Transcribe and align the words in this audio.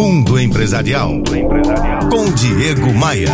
Mundo 0.00 0.40
Empresarial. 0.40 1.22
Com 2.10 2.32
Diego 2.32 2.90
Maia. 2.94 3.28